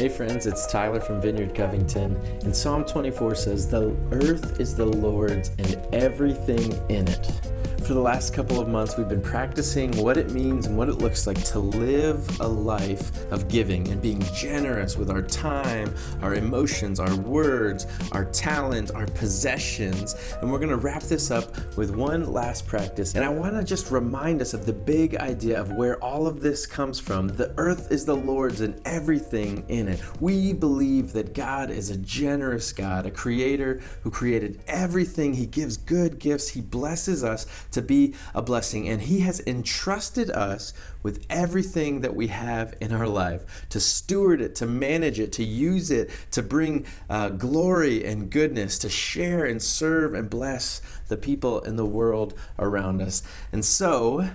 Hey 0.00 0.08
friends, 0.08 0.46
it's 0.46 0.66
Tyler 0.66 0.98
from 0.98 1.20
Vineyard 1.20 1.54
Covington. 1.54 2.16
And 2.42 2.56
Psalm 2.56 2.86
24 2.86 3.34
says, 3.34 3.68
The 3.68 3.94
earth 4.12 4.58
is 4.58 4.74
the 4.74 4.86
Lord's 4.86 5.50
and 5.58 5.76
everything 5.92 6.72
in 6.88 7.06
it. 7.06 7.49
For 7.90 7.94
the 7.94 8.00
last 8.00 8.32
couple 8.34 8.60
of 8.60 8.68
months, 8.68 8.96
we've 8.96 9.08
been 9.08 9.20
practicing 9.20 9.90
what 9.96 10.16
it 10.16 10.30
means 10.30 10.66
and 10.66 10.78
what 10.78 10.88
it 10.88 10.98
looks 10.98 11.26
like 11.26 11.42
to 11.46 11.58
live 11.58 12.38
a 12.38 12.46
life 12.46 13.28
of 13.32 13.48
giving 13.48 13.88
and 13.88 14.00
being 14.00 14.22
generous 14.32 14.96
with 14.96 15.10
our 15.10 15.22
time, 15.22 15.92
our 16.22 16.36
emotions, 16.36 17.00
our 17.00 17.12
words, 17.16 17.88
our 18.12 18.26
talent, 18.26 18.92
our 18.94 19.06
possessions. 19.06 20.14
And 20.40 20.52
we're 20.52 20.60
going 20.60 20.70
to 20.70 20.76
wrap 20.76 21.02
this 21.02 21.32
up 21.32 21.56
with 21.76 21.90
one 21.90 22.32
last 22.32 22.64
practice. 22.64 23.16
And 23.16 23.24
I 23.24 23.28
want 23.28 23.54
to 23.54 23.64
just 23.64 23.90
remind 23.90 24.40
us 24.40 24.54
of 24.54 24.66
the 24.66 24.72
big 24.72 25.16
idea 25.16 25.60
of 25.60 25.72
where 25.72 25.96
all 25.96 26.28
of 26.28 26.40
this 26.40 26.66
comes 26.66 27.00
from. 27.00 27.26
The 27.26 27.52
earth 27.56 27.90
is 27.90 28.04
the 28.04 28.14
Lord's 28.14 28.60
and 28.60 28.80
everything 28.84 29.64
in 29.66 29.88
it. 29.88 30.00
We 30.20 30.52
believe 30.52 31.12
that 31.14 31.34
God 31.34 31.70
is 31.70 31.90
a 31.90 31.96
generous 31.96 32.72
God, 32.72 33.04
a 33.06 33.10
creator 33.10 33.80
who 34.02 34.12
created 34.12 34.62
everything. 34.68 35.34
He 35.34 35.46
gives 35.46 35.76
good 35.76 36.20
gifts, 36.20 36.48
He 36.48 36.60
blesses 36.60 37.24
us 37.24 37.48
to 37.72 37.79
be 37.82 38.14
a 38.34 38.42
blessing. 38.42 38.88
And 38.88 39.02
He 39.02 39.20
has 39.20 39.40
entrusted 39.46 40.30
us 40.30 40.72
with 41.02 41.24
everything 41.30 42.00
that 42.00 42.14
we 42.14 42.28
have 42.28 42.74
in 42.80 42.92
our 42.92 43.06
life 43.06 43.66
to 43.70 43.80
steward 43.80 44.40
it, 44.40 44.54
to 44.56 44.66
manage 44.66 45.18
it, 45.18 45.32
to 45.32 45.44
use 45.44 45.90
it, 45.90 46.10
to 46.32 46.42
bring 46.42 46.86
uh, 47.08 47.30
glory 47.30 48.04
and 48.04 48.30
goodness, 48.30 48.78
to 48.80 48.88
share 48.88 49.44
and 49.44 49.62
serve 49.62 50.14
and 50.14 50.28
bless 50.28 50.82
the 51.08 51.16
people 51.16 51.60
in 51.60 51.76
the 51.76 51.86
world 51.86 52.34
around 52.58 53.00
us. 53.00 53.22
And 53.52 53.64
so, 53.64 54.30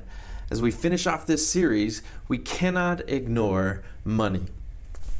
as 0.51 0.61
we 0.61 0.71
finish 0.71 1.07
off 1.07 1.25
this 1.25 1.47
series, 1.47 2.01
we 2.27 2.37
cannot 2.37 3.09
ignore 3.09 3.83
money. 4.03 4.45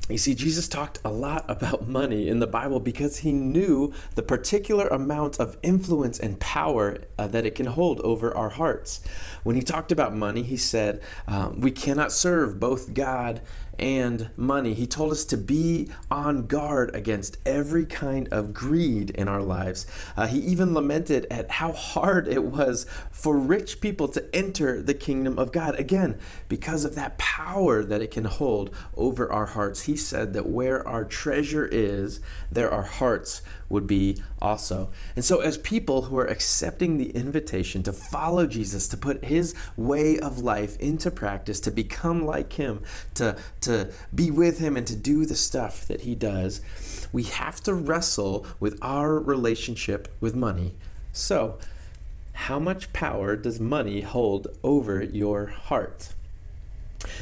You 0.08 0.20
see, 0.20 0.36
Jesus 0.36 0.68
talked 0.68 1.00
a 1.04 1.10
lot 1.10 1.46
about 1.50 1.88
money 1.88 2.28
in 2.28 2.40
the 2.40 2.48
Bible 2.48 2.80
because 2.80 3.18
he 3.18 3.32
knew 3.32 3.94
the 4.16 4.22
particular 4.22 4.88
amount 4.88 5.40
of 5.40 5.58
influence 5.64 6.20
and 6.20 6.40
power 6.40 7.00
uh, 7.18 7.28
that 7.28 7.46
it 7.46 7.56
can 7.56 7.66
hold 7.66 8.00
over 8.02 8.36
our 8.36 8.50
hearts. 8.50 9.02
When 9.44 9.56
he 9.56 9.62
talked 9.62 9.92
about 9.92 10.16
money, 10.16 10.44
he 10.44 10.58
said, 10.58 11.02
um, 11.28 11.60
We 11.60 11.72
cannot 11.72 12.12
serve 12.12 12.60
both 12.60 12.94
God 12.94 13.42
and 13.80 14.30
money. 14.36 14.74
He 14.74 14.88
told 14.88 15.12
us 15.12 15.26
to 15.26 15.38
be 15.38 15.90
on 16.10 16.48
guard 16.48 16.94
against 16.96 17.38
every 17.46 17.86
kind 17.86 18.28
of 18.32 18.54
greed 18.54 19.10
in 19.12 19.28
our 19.28 19.42
lives. 19.42 19.86
Uh, 20.16 20.28
he 20.28 20.40
even 20.40 20.74
lamented 20.74 21.28
at 21.30 21.52
how 21.52 21.72
hard 21.72 22.28
it 22.28 22.44
was 22.44 22.86
for 23.12 23.38
rich 23.38 23.82
people 23.82 24.08
to 24.10 24.36
enter 24.36 24.82
the 24.82 24.94
kingdom 24.94 25.38
of 25.38 25.52
God. 25.52 25.80
Again, 25.80 26.20
because 26.48 26.86
of 26.86 26.96
that 26.96 27.18
power 27.18 27.84
that 27.84 28.02
it 28.02 28.12
can 28.12 28.26
hold 28.26 28.70
over 28.96 29.32
our 29.32 29.46
hearts. 29.46 29.84
He 29.84 29.96
said 29.96 30.34
that 30.34 30.48
where 30.48 30.86
our 30.88 31.04
treasure 31.04 31.68
is, 31.72 32.20
there 32.52 32.72
our 32.72 32.84
hearts 32.84 33.42
would 33.70 33.88
be 33.88 34.22
also. 34.42 34.92
And 35.16 35.26
so, 35.26 35.40
as 35.42 35.58
people 35.58 36.04
who 36.04 36.18
are 36.18 36.28
accepting 36.28 36.98
the 36.98 37.10
invitation 37.12 37.84
to 37.84 37.94
follow 37.94 38.46
Jesus, 38.46 38.88
to 38.90 38.98
put 38.98 39.26
his 39.26 39.56
way 39.76 40.20
of 40.20 40.40
life 40.40 40.78
into 40.80 41.10
practice, 41.12 41.60
to 41.62 41.72
become 41.72 42.26
like 42.26 42.54
him, 42.54 42.82
to, 43.16 43.38
to 43.66 43.92
be 44.14 44.32
with 44.32 44.60
him, 44.60 44.76
and 44.76 44.88
to 44.88 44.96
do 44.96 45.26
the 45.26 45.36
stuff 45.36 45.86
that 45.88 46.02
he 46.02 46.16
does, 46.16 46.62
we 47.12 47.24
have 47.24 47.62
to 47.62 47.74
wrestle 47.74 48.46
with 48.60 48.78
our 48.82 49.20
relationship 49.20 50.08
with 50.20 50.36
money. 50.36 50.74
So, 51.14 51.60
how 52.34 52.60
much 52.60 52.92
power 52.92 53.36
does 53.36 53.60
money 53.60 54.02
hold 54.02 54.48
over 54.64 55.02
your 55.02 55.46
heart? 55.48 56.10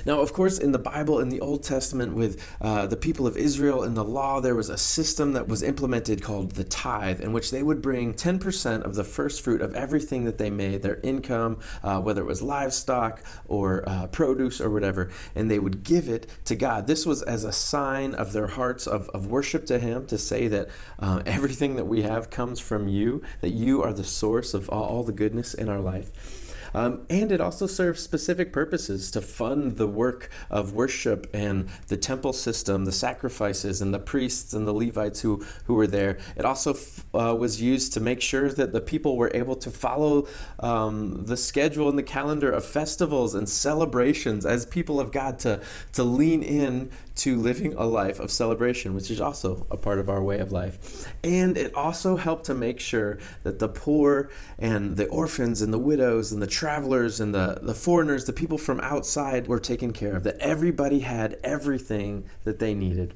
Now, 0.05 0.21
of 0.21 0.33
course, 0.33 0.57
in 0.59 0.71
the 0.71 0.79
Bible, 0.79 1.19
in 1.19 1.29
the 1.29 1.41
Old 1.41 1.63
Testament, 1.63 2.13
with 2.13 2.41
uh, 2.61 2.87
the 2.87 2.97
people 2.97 3.27
of 3.27 3.37
Israel 3.37 3.83
in 3.83 3.93
the 3.93 4.03
law, 4.03 4.41
there 4.41 4.55
was 4.55 4.69
a 4.69 4.77
system 4.77 5.33
that 5.33 5.47
was 5.47 5.63
implemented 5.63 6.21
called 6.21 6.51
the 6.51 6.63
tithe, 6.63 7.21
in 7.21 7.33
which 7.33 7.51
they 7.51 7.63
would 7.63 7.81
bring 7.81 8.13
10% 8.13 8.83
of 8.83 8.95
the 8.95 9.03
first 9.03 9.43
fruit 9.43 9.61
of 9.61 9.75
everything 9.75 10.25
that 10.25 10.37
they 10.37 10.49
made, 10.49 10.81
their 10.81 10.99
income, 11.03 11.59
uh, 11.83 11.99
whether 11.99 12.21
it 12.21 12.27
was 12.27 12.41
livestock 12.41 13.21
or 13.47 13.87
uh, 13.87 14.07
produce 14.07 14.59
or 14.61 14.69
whatever, 14.69 15.09
and 15.35 15.49
they 15.49 15.59
would 15.59 15.83
give 15.83 16.09
it 16.09 16.27
to 16.45 16.55
God. 16.55 16.87
This 16.87 17.05
was 17.05 17.21
as 17.23 17.43
a 17.43 17.51
sign 17.51 18.13
of 18.15 18.33
their 18.33 18.47
hearts 18.47 18.87
of, 18.87 19.09
of 19.09 19.27
worship 19.27 19.65
to 19.67 19.79
Him, 19.79 20.05
to 20.07 20.17
say 20.17 20.47
that 20.47 20.69
uh, 20.99 21.21
everything 21.25 21.75
that 21.75 21.85
we 21.85 22.01
have 22.03 22.29
comes 22.29 22.59
from 22.59 22.87
you, 22.87 23.21
that 23.41 23.51
you 23.51 23.81
are 23.81 23.93
the 23.93 24.03
source 24.03 24.53
of 24.53 24.69
all, 24.69 24.83
all 24.83 25.03
the 25.03 25.11
goodness 25.11 25.53
in 25.53 25.69
our 25.69 25.79
life. 25.79 26.42
Um, 26.73 27.05
and 27.09 27.31
it 27.31 27.41
also 27.41 27.67
serves 27.67 28.01
specific 28.01 28.51
purposes 28.51 29.11
to 29.11 29.21
fund 29.21 29.77
the 29.77 29.87
work 29.87 30.29
of 30.49 30.73
worship 30.73 31.29
and 31.33 31.69
the 31.87 31.97
temple 31.97 32.33
system, 32.33 32.85
the 32.85 32.91
sacrifices, 32.91 33.81
and 33.81 33.93
the 33.93 33.99
priests 33.99 34.53
and 34.53 34.67
the 34.67 34.73
Levites 34.73 35.21
who, 35.21 35.45
who 35.65 35.75
were 35.75 35.87
there. 35.87 36.17
It 36.35 36.45
also 36.45 36.73
f- 36.73 37.05
uh, 37.13 37.35
was 37.35 37.61
used 37.61 37.93
to 37.93 37.99
make 37.99 38.21
sure 38.21 38.49
that 38.49 38.73
the 38.73 38.81
people 38.81 39.17
were 39.17 39.31
able 39.33 39.55
to 39.57 39.69
follow 39.69 40.27
um, 40.59 41.25
the 41.25 41.37
schedule 41.37 41.89
and 41.89 41.97
the 41.97 42.03
calendar 42.03 42.51
of 42.51 42.65
festivals 42.65 43.35
and 43.35 43.47
celebrations 43.47 44.45
as 44.45 44.65
people 44.65 44.99
of 44.99 45.11
God 45.11 45.39
to, 45.39 45.61
to 45.93 46.03
lean 46.03 46.43
in 46.43 46.91
to 47.15 47.39
living 47.39 47.73
a 47.75 47.85
life 47.85 48.19
of 48.19 48.31
celebration, 48.31 48.95
which 48.95 49.11
is 49.11 49.21
also 49.21 49.67
a 49.69 49.77
part 49.77 49.99
of 49.99 50.09
our 50.09 50.23
way 50.23 50.39
of 50.39 50.51
life. 50.51 51.13
And 51.23 51.57
it 51.57 51.73
also 51.75 52.15
helped 52.15 52.45
to 52.45 52.55
make 52.55 52.79
sure 52.79 53.19
that 53.43 53.59
the 53.59 53.69
poor 53.69 54.31
and 54.57 54.97
the 54.97 55.07
orphans 55.07 55.61
and 55.61 55.71
the 55.71 55.79
widows 55.79 56.31
and 56.31 56.41
the 56.41 56.47
travelers 56.63 57.19
and 57.19 57.35
the, 57.35 57.59
the 57.61 57.73
foreigners, 57.73 58.23
the 58.23 58.31
people 58.31 58.57
from 58.57 58.79
outside 58.79 59.47
were 59.47 59.59
taken 59.59 59.91
care 59.91 60.15
of, 60.15 60.23
that 60.23 60.37
everybody 60.39 60.99
had 60.99 61.37
everything 61.43 62.23
that 62.45 62.59
they 62.59 62.73
needed. 62.73 63.13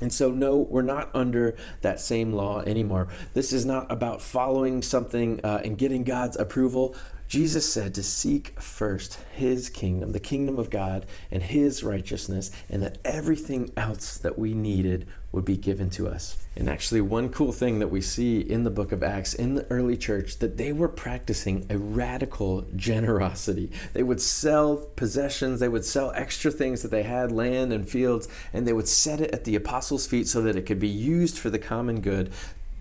And 0.00 0.12
so, 0.12 0.32
no, 0.32 0.56
we're 0.56 0.82
not 0.82 1.08
under 1.14 1.54
that 1.82 2.00
same 2.00 2.32
law 2.32 2.60
anymore. 2.62 3.06
This 3.34 3.52
is 3.52 3.64
not 3.64 3.86
about 3.88 4.20
following 4.20 4.82
something 4.82 5.38
uh, 5.44 5.60
and 5.64 5.78
getting 5.78 6.02
God's 6.02 6.36
approval. 6.36 6.96
Jesus 7.32 7.72
said 7.72 7.94
to 7.94 8.02
seek 8.02 8.60
first 8.60 9.18
his 9.32 9.70
kingdom, 9.70 10.12
the 10.12 10.20
kingdom 10.20 10.58
of 10.58 10.68
God, 10.68 11.06
and 11.30 11.42
his 11.42 11.82
righteousness, 11.82 12.50
and 12.68 12.82
that 12.82 12.98
everything 13.06 13.72
else 13.74 14.18
that 14.18 14.38
we 14.38 14.52
needed 14.52 15.06
would 15.32 15.46
be 15.46 15.56
given 15.56 15.88
to 15.88 16.06
us. 16.06 16.36
And 16.54 16.68
actually, 16.68 17.00
one 17.00 17.30
cool 17.30 17.50
thing 17.50 17.78
that 17.78 17.88
we 17.88 18.02
see 18.02 18.40
in 18.40 18.64
the 18.64 18.70
book 18.70 18.92
of 18.92 19.02
Acts 19.02 19.32
in 19.32 19.54
the 19.54 19.66
early 19.70 19.96
church 19.96 20.40
that 20.40 20.58
they 20.58 20.74
were 20.74 20.90
practicing 20.90 21.64
a 21.70 21.78
radical 21.78 22.66
generosity. 22.76 23.70
They 23.94 24.02
would 24.02 24.20
sell 24.20 24.76
possessions, 24.76 25.58
they 25.58 25.68
would 25.68 25.86
sell 25.86 26.12
extra 26.14 26.50
things 26.50 26.82
that 26.82 26.90
they 26.90 27.04
had, 27.04 27.32
land 27.32 27.72
and 27.72 27.88
fields, 27.88 28.28
and 28.52 28.68
they 28.68 28.74
would 28.74 28.88
set 28.88 29.22
it 29.22 29.30
at 29.30 29.44
the 29.44 29.56
apostles' 29.56 30.06
feet 30.06 30.28
so 30.28 30.42
that 30.42 30.56
it 30.56 30.66
could 30.66 30.78
be 30.78 30.86
used 30.86 31.38
for 31.38 31.48
the 31.48 31.58
common 31.58 32.02
good 32.02 32.30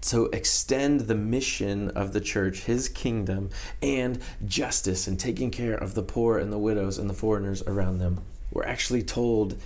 to 0.01 0.25
extend 0.33 1.01
the 1.01 1.15
mission 1.15 1.89
of 1.89 2.13
the 2.13 2.21
church, 2.21 2.61
his 2.61 2.89
kingdom, 2.89 3.49
and 3.81 4.19
justice 4.45 5.07
and 5.07 5.19
taking 5.19 5.51
care 5.51 5.75
of 5.75 5.93
the 5.93 6.03
poor 6.03 6.37
and 6.37 6.51
the 6.51 6.57
widows 6.57 6.97
and 6.97 7.09
the 7.09 7.13
foreigners 7.13 7.61
around 7.63 7.99
them. 7.99 8.21
We're 8.51 8.65
actually 8.65 9.03
told 9.03 9.57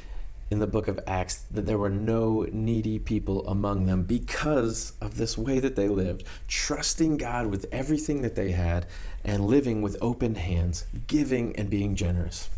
in 0.52 0.60
the 0.60 0.68
book 0.68 0.88
of 0.88 1.00
Acts 1.08 1.46
that 1.52 1.66
there 1.66 1.78
were 1.78 1.90
no 1.90 2.46
needy 2.52 3.00
people 3.00 3.48
among 3.48 3.88
them 3.88 4.04
because 4.04 4.94
of 5.02 5.18
this 5.18 5.38
way 5.38 5.60
that 5.60 5.76
they 5.76 5.88
lived, 5.88 6.24
trusting 6.48 7.18
God 7.18 7.48
with 7.48 7.66
everything 7.72 8.22
that 8.22 8.36
they 8.36 8.52
had 8.52 8.86
and 9.24 9.48
living 9.48 9.82
with 9.82 9.98
open 10.02 10.36
hands, 10.36 10.86
giving 11.08 11.56
and 11.56 11.70
being 11.70 11.96
generous. 11.96 12.50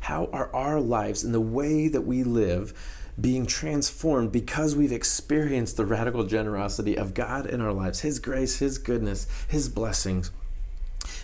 How 0.00 0.28
are 0.32 0.54
our 0.54 0.80
lives 0.80 1.24
and 1.24 1.34
the 1.34 1.40
way 1.40 1.88
that 1.88 2.02
we 2.02 2.22
live? 2.22 2.74
Being 3.20 3.46
transformed 3.46 4.32
because 4.32 4.74
we've 4.74 4.92
experienced 4.92 5.76
the 5.76 5.86
radical 5.86 6.24
generosity 6.24 6.96
of 6.96 7.14
God 7.14 7.46
in 7.46 7.60
our 7.60 7.72
lives, 7.72 8.00
His 8.00 8.18
grace, 8.18 8.58
His 8.58 8.78
goodness, 8.78 9.26
His 9.48 9.68
blessings. 9.68 10.30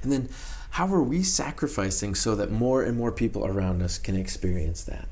And 0.03 0.13
then, 0.13 0.29
how 0.71 0.93
are 0.93 1.03
we 1.03 1.23
sacrificing 1.23 2.15
so 2.15 2.35
that 2.37 2.51
more 2.51 2.83
and 2.83 2.97
more 2.97 3.11
people 3.11 3.47
around 3.47 3.83
us 3.83 3.99
can 3.99 4.17
experience 4.17 4.85
that? 4.85 5.09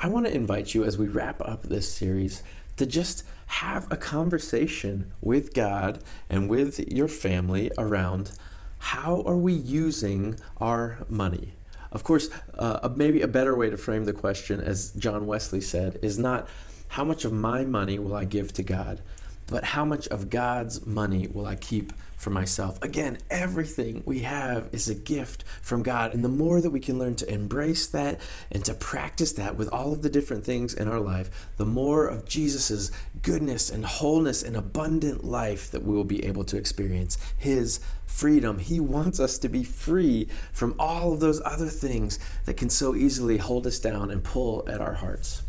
I 0.00 0.08
want 0.08 0.26
to 0.26 0.34
invite 0.34 0.74
you 0.74 0.84
as 0.84 0.98
we 0.98 1.08
wrap 1.08 1.40
up 1.40 1.64
this 1.64 1.92
series 1.92 2.42
to 2.76 2.86
just 2.86 3.24
have 3.46 3.90
a 3.90 3.96
conversation 3.96 5.10
with 5.20 5.54
God 5.54 6.00
and 6.28 6.48
with 6.48 6.92
your 6.92 7.08
family 7.08 7.70
around 7.78 8.32
how 8.78 9.22
are 9.26 9.36
we 9.36 9.52
using 9.52 10.38
our 10.58 10.98
money? 11.08 11.54
Of 11.92 12.04
course, 12.04 12.28
uh, 12.58 12.88
maybe 12.96 13.22
a 13.22 13.28
better 13.28 13.56
way 13.56 13.70
to 13.70 13.76
frame 13.76 14.04
the 14.04 14.12
question, 14.12 14.60
as 14.60 14.90
John 14.92 15.26
Wesley 15.26 15.60
said, 15.60 15.98
is 16.02 16.18
not 16.18 16.48
how 16.88 17.04
much 17.04 17.24
of 17.24 17.32
my 17.32 17.64
money 17.64 17.98
will 17.98 18.14
I 18.14 18.24
give 18.24 18.52
to 18.54 18.62
God, 18.62 19.00
but 19.48 19.64
how 19.64 19.84
much 19.84 20.06
of 20.08 20.30
God's 20.30 20.86
money 20.86 21.26
will 21.26 21.46
I 21.46 21.56
keep 21.56 21.92
for 22.16 22.30
myself? 22.30 22.82
Again, 22.82 23.18
everything 23.30 24.02
we 24.04 24.20
have 24.20 24.68
is 24.72 24.88
a 24.88 24.94
gift 24.94 25.44
from 25.62 25.82
God. 25.82 26.14
And 26.14 26.24
the 26.24 26.28
more 26.28 26.60
that 26.60 26.70
we 26.70 26.80
can 26.80 26.98
learn 26.98 27.14
to 27.16 27.32
embrace 27.32 27.86
that 27.88 28.20
and 28.50 28.64
to 28.66 28.74
practice 28.74 29.32
that 29.32 29.56
with 29.56 29.68
all 29.68 29.92
of 29.92 30.02
the 30.02 30.10
different 30.10 30.44
things 30.44 30.74
in 30.74 30.88
our 30.88 31.00
life, 31.00 31.30
the 31.56 31.64
more 31.64 32.06
of 32.06 32.26
Jesus' 32.26 32.90
goodness 33.22 33.70
and 33.70 33.84
wholeness 33.84 34.42
and 34.42 34.56
abundant 34.56 35.24
life 35.24 35.70
that 35.70 35.82
we 35.82 35.94
will 35.94 36.04
be 36.04 36.24
able 36.24 36.44
to 36.44 36.56
experience. 36.56 37.16
His 37.36 37.80
freedom. 38.04 38.58
He 38.58 38.80
wants 38.80 39.20
us 39.20 39.38
to 39.38 39.48
be 39.48 39.62
free 39.62 40.28
from 40.52 40.74
all 40.78 41.12
of 41.12 41.20
those 41.20 41.40
other 41.44 41.68
things 41.68 42.18
that 42.46 42.56
can 42.56 42.68
so 42.68 42.94
easily 42.94 43.36
hold 43.36 43.66
us 43.66 43.78
down 43.78 44.10
and 44.10 44.24
pull 44.24 44.64
at 44.68 44.80
our 44.80 44.94
hearts. 44.94 45.42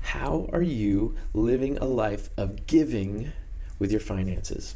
How 0.00 0.48
are 0.52 0.62
you 0.62 1.16
living 1.32 1.78
a 1.78 1.86
life 1.86 2.30
of 2.36 2.66
giving 2.66 3.32
with 3.78 3.90
your 3.90 4.00
finances? 4.00 4.74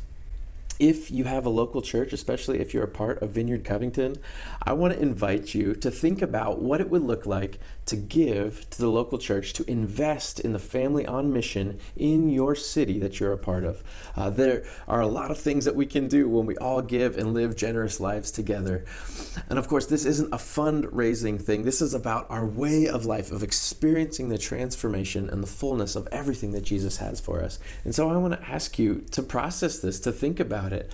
If 0.79 1.11
you 1.11 1.25
have 1.25 1.47
a 1.47 1.51
local 1.51 1.83
church, 1.83 2.13
especially 2.13 2.61
if 2.61 2.73
you're 2.73 2.85
a 2.85 2.89
part 2.89 3.21
of 3.23 3.31
Vineyard 3.31 3.65
Covington, 3.65 4.17
I 4.63 4.73
want 4.73 4.95
to 4.95 5.01
invite 5.01 5.55
you 5.55 5.75
to 5.75 5.91
think 5.91 6.23
about 6.23 6.61
what 6.61 6.81
it 6.81 6.91
would 6.91 7.03
look 7.03 7.27
like 7.27 7.59
to 7.87 7.97
give 7.97 8.69
to 8.71 8.79
the 8.79 8.89
local 8.89 9.19
church, 9.19 9.55
to 9.55 9.69
invest 9.69 10.41
in 10.41 10.53
the 10.53 10.59
family 10.59 11.07
on 11.07 11.33
mission 11.33 11.79
in 11.97 12.29
your 12.29 12.55
city 12.55 12.99
that 12.99 13.19
you're 13.19 13.33
a 13.33 13.39
part 13.39 13.65
of. 13.65 13.83
Uh, 14.15 14.31
there 14.31 14.65
are 14.87 15.01
a 15.01 15.07
lot 15.07 15.31
of 15.31 15.39
things 15.39 15.65
that 15.65 15.75
we 15.75 15.87
can 15.87 16.07
do 16.07 16.29
when 16.29 16.45
we 16.45 16.57
all 16.59 16.83
give 16.83 17.17
and 17.17 17.33
live 17.33 17.57
generous 17.57 17.99
lives 17.99 18.31
together. 18.31 18.85
And 19.49 19.59
of 19.59 19.69
course, 19.69 19.87
this 19.87 20.05
isn't 20.05 20.33
a 20.33 20.37
fundraising 20.37 21.41
thing, 21.41 21.63
this 21.63 21.81
is 21.81 21.95
about 21.95 22.31
our 22.31 22.47
way 22.47 22.87
of 22.87 23.07
life, 23.07 23.33
of 23.33 23.43
experiencing 23.43 24.29
the 24.29 24.39
transformation 24.39 25.31
and 25.31 25.43
the 25.43 25.49
fullness 25.49 25.97
of 25.97 26.07
everything 26.13 26.53
that 26.53 26.65
Jesus 26.65 26.99
has 26.99 27.21
for 27.21 27.43
us. 27.43 27.59
And 27.85 27.95
so 27.95 28.11
I 28.11 28.17
want 28.19 28.35
to 28.35 28.49
ask 28.49 28.79
you 28.79 29.05
to 29.13 29.23
process 29.23 29.79
this, 29.79 29.99
to 30.01 30.13
think 30.13 30.41
about 30.41 30.68
about 30.69 30.81
it. 30.81 30.93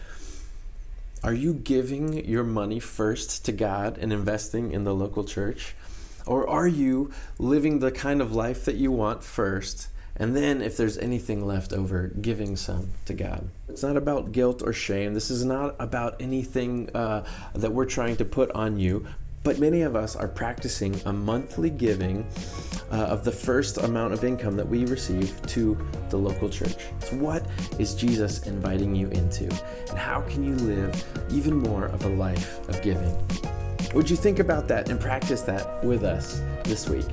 Are 1.22 1.34
you 1.34 1.54
giving 1.54 2.24
your 2.26 2.44
money 2.44 2.80
first 2.80 3.44
to 3.46 3.52
God 3.52 3.98
and 3.98 4.12
investing 4.12 4.72
in 4.72 4.84
the 4.84 4.94
local 4.94 5.24
church? 5.24 5.74
Or 6.26 6.48
are 6.48 6.68
you 6.68 7.12
living 7.38 7.78
the 7.78 7.90
kind 7.90 8.20
of 8.20 8.34
life 8.34 8.64
that 8.66 8.76
you 8.76 8.92
want 8.92 9.22
first? 9.22 9.88
And 10.16 10.36
then, 10.36 10.62
if 10.62 10.76
there's 10.76 10.96
anything 10.96 11.44
left 11.44 11.72
over, 11.72 12.08
giving 12.08 12.54
some 12.54 12.90
to 13.06 13.14
God. 13.14 13.48
It's 13.68 13.82
not 13.82 13.96
about 13.96 14.30
guilt 14.30 14.62
or 14.62 14.72
shame. 14.72 15.12
This 15.12 15.28
is 15.28 15.44
not 15.44 15.74
about 15.80 16.20
anything 16.20 16.88
uh, 16.94 17.26
that 17.54 17.72
we're 17.72 17.86
trying 17.86 18.16
to 18.18 18.24
put 18.24 18.52
on 18.52 18.78
you, 18.78 19.06
but 19.44 19.60
many 19.60 19.82
of 19.82 19.94
us 19.94 20.16
are 20.16 20.26
practicing 20.26 20.98
a 21.04 21.12
monthly 21.12 21.70
giving 21.70 22.26
uh, 22.90 22.96
of 22.96 23.24
the 23.24 23.30
first 23.30 23.78
amount 23.78 24.12
of 24.12 24.24
income 24.24 24.56
that 24.56 24.66
we 24.66 24.86
receive 24.86 25.40
to 25.46 25.76
the 26.10 26.16
local 26.16 26.48
church. 26.48 26.74
So, 27.00 27.16
what 27.16 27.46
is 27.78 27.94
Jesus 27.94 28.46
inviting 28.46 28.96
you 28.96 29.08
into? 29.08 29.44
And 29.90 29.98
how 29.98 30.22
can 30.22 30.42
you 30.42 30.54
live 30.56 31.04
even 31.30 31.54
more 31.54 31.86
of 31.86 32.04
a 32.04 32.08
life 32.08 32.66
of 32.68 32.80
giving? 32.82 33.14
Would 33.94 34.10
you 34.10 34.16
think 34.16 34.38
about 34.40 34.66
that 34.68 34.88
and 34.88 34.98
practice 34.98 35.42
that 35.42 35.84
with 35.84 36.02
us 36.02 36.42
this 36.64 36.88
week? 36.88 37.06